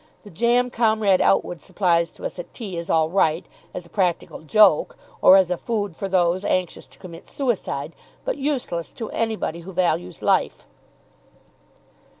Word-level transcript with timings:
The 0.23 0.31
jam 0.31 0.71
Comrade 0.71 1.21
Outwood 1.21 1.61
supplies 1.61 2.11
to 2.13 2.25
us 2.25 2.39
at 2.39 2.51
tea 2.55 2.75
is 2.75 2.89
all 2.89 3.11
right 3.11 3.45
as 3.71 3.85
a 3.85 3.89
practical 3.89 4.39
joke 4.41 4.97
or 5.21 5.37
as 5.37 5.51
a 5.51 5.57
food 5.57 5.95
for 5.95 6.09
those 6.09 6.43
anxious 6.43 6.87
to 6.87 6.97
commit 6.97 7.29
suicide, 7.29 7.93
but 8.25 8.35
useless 8.37 8.91
to 8.93 9.11
anybody 9.11 9.59
who 9.59 9.71
values 9.73 10.23
life." 10.23 10.65